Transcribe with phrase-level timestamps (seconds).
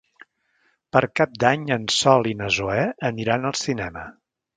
[0.95, 2.79] Per Cap d'Any en Sol i na Zoè
[3.11, 4.05] aniran al cinema.